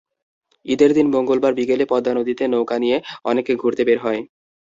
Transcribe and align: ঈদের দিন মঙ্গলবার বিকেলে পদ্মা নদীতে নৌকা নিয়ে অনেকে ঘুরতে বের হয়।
ঈদের 0.65 0.91
দিন 0.93 1.07
মঙ্গলবার 1.15 1.53
বিকেলে 1.55 1.85
পদ্মা 1.89 2.13
নদীতে 2.15 2.43
নৌকা 2.47 2.77
নিয়ে 2.79 2.97
অনেকে 3.25 3.51
ঘুরতে 3.55 3.83
বের 3.87 3.99
হয়। 3.99 4.21